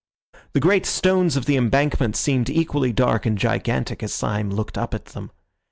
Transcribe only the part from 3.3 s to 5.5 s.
gigantic as Syme looked up at them.